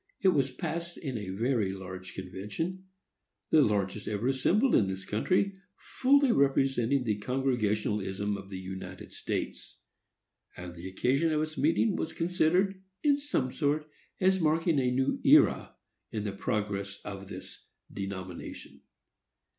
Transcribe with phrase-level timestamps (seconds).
[0.19, 6.31] It was passed in a very large convention,—the largest ever assembled in this country, fully
[6.31, 13.17] representing the Congregationalism of the United States,—and the occasion of its meeting was considered, in
[13.19, 13.85] some sort,
[14.19, 15.75] as marking a new era
[16.11, 18.81] in the progress of this denomination.